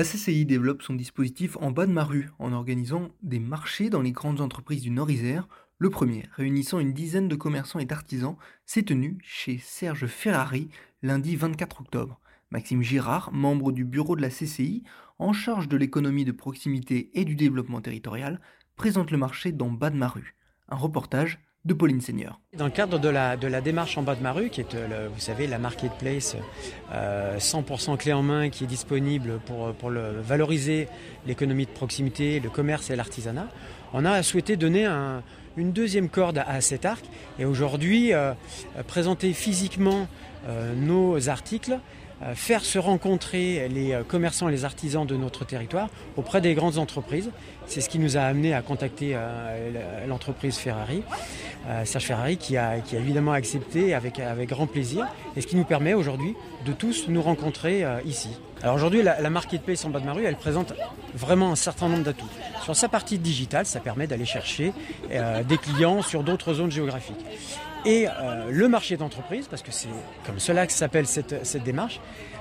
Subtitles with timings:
[0.00, 4.00] La CCI développe son dispositif en bas de ma rue en organisant des marchés dans
[4.00, 5.46] les grandes entreprises du Nord-Isère.
[5.76, 10.70] Le premier, réunissant une dizaine de commerçants et d'artisans, s'est tenu chez Serge Ferrari
[11.02, 12.18] lundi 24 octobre.
[12.50, 14.84] Maxime Girard, membre du bureau de la CCI,
[15.18, 18.40] en charge de l'économie de proximité et du développement territorial,
[18.76, 20.34] présente le marché dans bas de ma rue.
[20.70, 22.40] Un reportage de Pauline Seigneur.
[22.56, 24.72] Dans le cadre de la, de la démarche en bas de ma rue, qui est,
[24.72, 26.36] le, vous savez, la marketplace
[26.92, 30.88] euh, 100% clé en main qui est disponible pour, pour le, valoriser
[31.26, 33.48] l'économie de proximité, le commerce et l'artisanat,
[33.92, 35.22] on a souhaité donner un,
[35.56, 37.04] une deuxième corde à cet arc
[37.38, 38.32] et aujourd'hui euh,
[38.86, 40.06] présenter physiquement
[40.48, 41.99] euh, nos articles euh,
[42.34, 46.78] faire se rencontrer les euh, commerçants et les artisans de notre territoire auprès des grandes
[46.78, 47.30] entreprises.
[47.66, 51.02] C'est ce qui nous a amené à contacter euh, l'entreprise Ferrari,
[51.84, 56.34] Serge Ferrari, qui a, évidemment accepté avec, grand plaisir, et ce qui nous permet aujourd'hui
[56.64, 58.30] de tous nous rencontrer ici.
[58.62, 60.72] Alors aujourd'hui, la, la marketplace en bas de ma rue, elle présente
[61.14, 62.28] vraiment un certain nombre d'atouts.
[62.62, 64.72] Sur sa partie digitale, ça permet d'aller chercher
[65.10, 67.24] euh, des clients sur d'autres zones géographiques.
[67.86, 69.88] Et euh, le marché d'entreprise, parce que c'est
[70.26, 72.00] comme cela que s'appelle cette, cette démarche,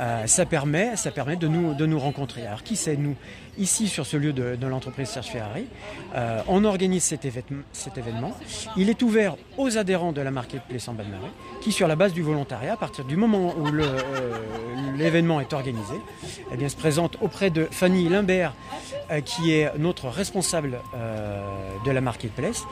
[0.00, 2.46] euh, ça permet, ça permet de, nous, de nous rencontrer.
[2.46, 3.16] Alors qui c'est nous
[3.58, 5.66] Ici sur ce lieu de, de l'entreprise Serge Ferrari,
[6.14, 8.32] euh, on organise cet, événement, cet événement.
[8.76, 11.96] Il est ouvert aux adhérents de la Marketplace en bas de Marais, qui sur la
[11.96, 13.66] base du volontariat, à partir du moment où
[14.96, 15.94] l'événement est organisé,
[16.52, 18.54] eh bien, se présente auprès de Fanny Limbert,
[19.26, 20.78] qui est notre responsable
[21.84, 22.64] de la Marketplace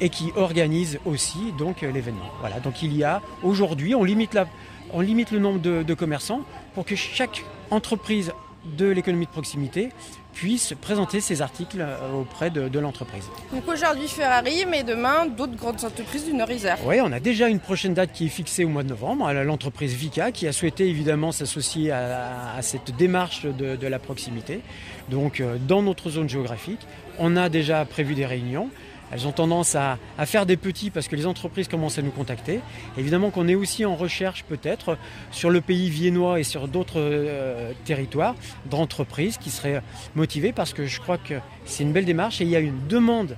[0.00, 2.30] et qui organise aussi donc l'événement.
[2.40, 4.46] Voilà, donc il y a aujourd'hui, on limite, la,
[4.92, 6.42] on limite le nombre de, de commerçants
[6.74, 8.32] pour que chaque entreprise
[8.64, 9.90] de l'économie de proximité
[10.32, 13.28] puisse présenter ses articles auprès de, de l'entreprise.
[13.52, 16.78] Donc aujourd'hui Ferrari, mais demain d'autres grandes entreprises du Nord-Isère.
[16.84, 19.94] Oui, on a déjà une prochaine date qui est fixée au mois de novembre, l'entreprise
[19.94, 24.60] Vika qui a souhaité évidemment s'associer à, à, cette démarche de, de la proximité.
[25.08, 26.80] Donc dans notre zone géographique,
[27.20, 28.70] on a déjà prévu des réunions.
[29.14, 32.58] Elles ont tendance à, faire des petits parce que les entreprises commencent à nous contacter.
[32.98, 34.98] Évidemment qu'on est aussi en recherche peut-être
[35.30, 38.34] sur le pays viennois et sur d'autres euh, territoires
[38.68, 39.82] d'entreprises qui seraient
[40.16, 42.88] motivées parce que je crois que c'est une belle démarche et il y a une
[42.88, 43.36] demande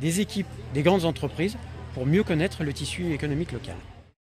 [0.00, 1.56] des équipes des grandes entreprises
[1.94, 3.74] pour mieux connaître le tissu économique local.